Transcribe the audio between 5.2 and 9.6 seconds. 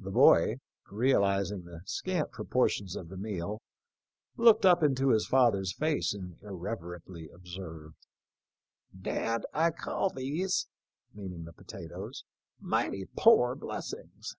father's face and irreverently observed," Dad,